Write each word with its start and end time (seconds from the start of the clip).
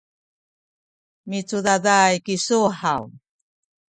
micudaday 1.29 2.13
kisu 2.25 2.57
haw? 2.79 3.03